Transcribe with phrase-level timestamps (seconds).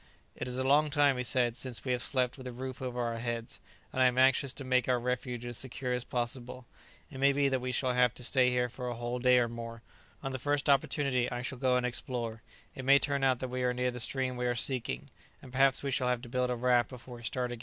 [0.35, 3.01] "It is a long time," he said, "since we have slept with a roof over
[3.03, 3.59] our heads;
[3.93, 6.65] and I am anxious to make our refuge as secure as possible.
[7.11, 9.47] It may be that we shall have to stay here for a whole day or
[9.47, 9.83] more;
[10.23, 12.41] on the first opportunity I shall go and explore;
[12.73, 15.83] it may turn out that we are near the stream we are seeking; and perhaps
[15.83, 17.59] we shall have to build a raft before we start again."